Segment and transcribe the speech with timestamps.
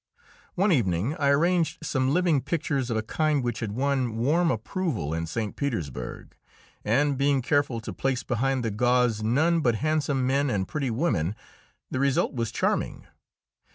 [0.55, 5.13] One evening I arranged some living pictures of a kind which had won warm approval
[5.13, 5.55] in St.
[5.55, 6.35] Petersburg,
[6.83, 11.35] and, being careful to place behind the gauze none but handsome men and pretty women,
[11.91, 13.05] the result was charming.